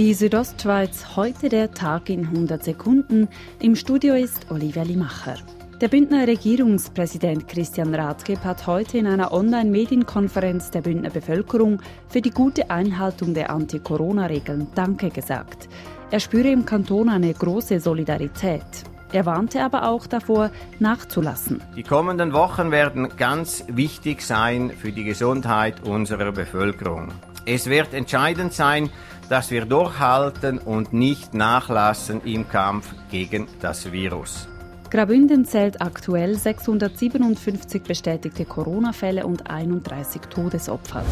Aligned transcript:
Die 0.00 0.14
Südostschweiz, 0.14 1.14
heute 1.14 1.50
der 1.50 1.72
Tag 1.72 2.08
in 2.08 2.24
100 2.24 2.64
Sekunden. 2.64 3.28
Im 3.60 3.76
Studio 3.76 4.14
ist 4.14 4.50
Olivia 4.50 4.82
Limacher. 4.82 5.34
Der 5.78 5.88
Bündner 5.88 6.26
Regierungspräsident 6.26 7.46
Christian 7.46 7.94
Rathgeb 7.94 8.42
hat 8.42 8.66
heute 8.66 8.96
in 8.96 9.06
einer 9.06 9.30
Online-Medienkonferenz 9.30 10.70
der 10.70 10.80
Bündner 10.80 11.10
Bevölkerung 11.10 11.82
für 12.08 12.22
die 12.22 12.30
gute 12.30 12.70
Einhaltung 12.70 13.34
der 13.34 13.50
Anti-Corona-Regeln 13.50 14.68
Danke 14.74 15.10
gesagt. 15.10 15.68
Er 16.10 16.20
spüre 16.20 16.48
im 16.48 16.64
Kanton 16.64 17.10
eine 17.10 17.34
große 17.34 17.78
Solidarität. 17.78 18.64
Er 19.12 19.26
warnte 19.26 19.62
aber 19.62 19.86
auch 19.86 20.06
davor, 20.06 20.50
nachzulassen. 20.78 21.62
Die 21.76 21.82
kommenden 21.82 22.32
Wochen 22.32 22.70
werden 22.70 23.18
ganz 23.18 23.66
wichtig 23.68 24.22
sein 24.22 24.70
für 24.70 24.92
die 24.92 25.04
Gesundheit 25.04 25.82
unserer 25.86 26.32
Bevölkerung. 26.32 27.12
Es 27.46 27.66
wird 27.66 27.94
entscheidend 27.94 28.52
sein, 28.52 28.90
dass 29.28 29.50
wir 29.50 29.64
durchhalten 29.64 30.58
und 30.58 30.92
nicht 30.92 31.34
nachlassen 31.34 32.20
im 32.24 32.48
Kampf 32.48 32.92
gegen 33.10 33.46
das 33.60 33.92
Virus. 33.92 34.48
Grabünden 34.90 35.44
zählt 35.44 35.80
aktuell 35.80 36.36
657 36.36 37.82
bestätigte 37.82 38.44
Corona-Fälle 38.44 39.24
und 39.24 39.48
31 39.48 40.22
Todesopfer. 40.22 41.04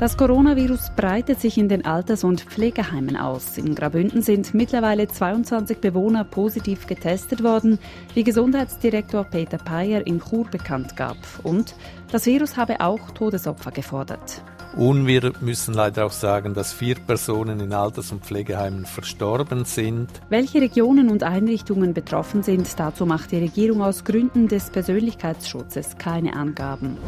Das 0.00 0.16
Coronavirus 0.16 0.90
breitet 0.96 1.40
sich 1.40 1.56
in 1.56 1.68
den 1.68 1.84
Alters- 1.84 2.24
und 2.24 2.40
Pflegeheimen 2.40 3.16
aus. 3.16 3.56
In 3.56 3.76
Grabünden 3.76 4.22
sind 4.22 4.52
mittlerweile 4.52 5.06
22 5.06 5.78
Bewohner 5.78 6.24
positiv 6.24 6.88
getestet 6.88 7.44
worden, 7.44 7.78
wie 8.14 8.24
Gesundheitsdirektor 8.24 9.22
Peter 9.22 9.58
Peyer 9.58 10.04
in 10.04 10.20
Chur 10.20 10.48
bekannt 10.50 10.96
gab. 10.96 11.16
Und 11.44 11.76
das 12.10 12.26
Virus 12.26 12.56
habe 12.56 12.80
auch 12.80 13.12
Todesopfer 13.12 13.70
gefordert. 13.70 14.42
Und 14.76 15.06
wir 15.06 15.32
müssen 15.40 15.72
leider 15.72 16.04
auch 16.06 16.12
sagen, 16.12 16.52
dass 16.52 16.72
vier 16.72 16.96
Personen 16.96 17.60
in 17.60 17.72
Alters- 17.72 18.10
und 18.10 18.24
Pflegeheimen 18.24 18.86
verstorben 18.86 19.64
sind. 19.64 20.08
Welche 20.30 20.60
Regionen 20.60 21.10
und 21.10 21.22
Einrichtungen 21.22 21.94
betroffen 21.94 22.42
sind, 22.42 22.68
dazu 22.78 23.06
macht 23.06 23.30
die 23.30 23.38
Regierung 23.38 23.82
aus 23.82 24.02
Gründen 24.02 24.48
des 24.48 24.70
Persönlichkeitsschutzes 24.70 25.96
keine 25.98 26.34
Angaben. 26.34 26.98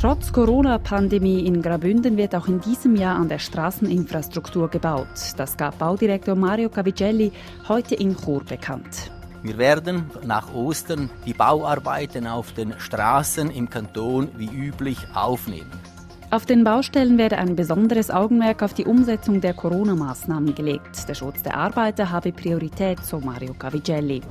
Trotz 0.00 0.32
Corona-Pandemie 0.32 1.46
in 1.46 1.60
Grabünden 1.60 2.16
wird 2.16 2.34
auch 2.34 2.48
in 2.48 2.60
diesem 2.60 2.96
Jahr 2.96 3.16
an 3.16 3.28
der 3.28 3.38
Straßeninfrastruktur 3.38 4.68
gebaut. 4.68 5.34
Das 5.36 5.56
gab 5.56 5.78
Baudirektor 5.78 6.34
Mario 6.34 6.70
Cavigelli 6.70 7.30
heute 7.68 7.94
in 7.94 8.16
Chur 8.16 8.42
bekannt. 8.42 9.12
Wir 9.42 9.58
werden 9.58 10.10
nach 10.24 10.52
Ostern 10.54 11.10
die 11.26 11.34
Bauarbeiten 11.34 12.26
auf 12.26 12.52
den 12.52 12.74
Straßen 12.78 13.50
im 13.50 13.68
Kanton 13.68 14.28
wie 14.36 14.48
üblich 14.48 14.98
aufnehmen. 15.14 15.70
Auf 16.32 16.46
den 16.46 16.64
Baustellen 16.64 17.18
werde 17.18 17.36
ein 17.36 17.56
besonderes 17.56 18.10
Augenmerk 18.10 18.62
auf 18.62 18.72
die 18.72 18.86
Umsetzung 18.86 19.42
der 19.42 19.52
Corona-Maßnahmen 19.52 20.54
gelegt. 20.54 21.06
Der 21.06 21.12
Schutz 21.12 21.42
der 21.42 21.58
Arbeiter 21.58 22.10
habe 22.10 22.32
Priorität, 22.32 23.04
so 23.04 23.20
Mario 23.20 23.52
Cavigelli. 23.52 24.22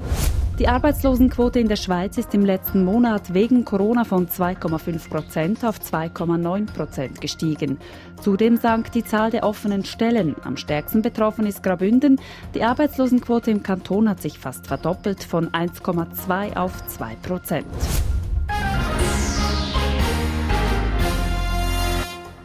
Die 0.57 0.67
Arbeitslosenquote 0.67 1.59
in 1.59 1.67
der 1.67 1.75
Schweiz 1.75 2.17
ist 2.17 2.33
im 2.33 2.44
letzten 2.44 2.83
Monat 2.83 3.35
wegen 3.35 3.66
Corona 3.66 4.03
von 4.03 4.27
2,5 4.27 5.09
Prozent 5.11 5.63
auf 5.63 5.77
2,9 5.77 6.73
Prozent 6.73 7.22
gestiegen. 7.22 7.77
Zudem 8.19 8.57
sank 8.57 8.91
die 8.94 9.03
Zahl 9.03 9.29
der 9.29 9.44
offenen 9.44 9.85
Stellen. 9.85 10.35
Am 10.44 10.57
stärksten 10.57 11.03
betroffen 11.03 11.45
ist 11.45 11.61
Grabünden. 11.61 12.19
Die 12.55 12.63
Arbeitslosenquote 12.63 13.52
im 13.52 13.61
Kanton 13.61 14.09
hat 14.09 14.23
sich 14.23 14.39
fast 14.39 14.66
verdoppelt 14.66 15.23
von 15.23 15.49
1,2 15.49 16.57
auf 16.57 16.83
2 16.88 17.16
Prozent. 17.22 17.67